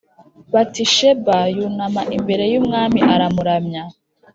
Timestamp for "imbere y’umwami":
2.17-2.99